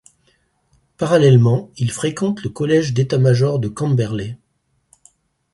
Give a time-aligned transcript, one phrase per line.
[0.97, 4.35] Parallèlement, il fréquente le Collège d'Etat-major de Camberley.